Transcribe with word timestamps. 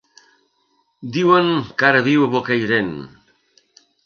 Diuen 1.17 1.51
que 1.83 1.87
ara 1.91 2.01
viu 2.09 2.27
a 2.29 2.31
Bocairent. 2.37 2.91